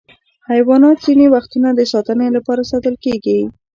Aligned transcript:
حیوانات 0.51 0.97
ځینې 1.05 1.25
وختونه 1.35 1.69
د 1.73 1.81
ساتنې 1.93 2.27
لپاره 2.37 2.67
ساتل 2.71 2.95
کېږي. 3.05 3.39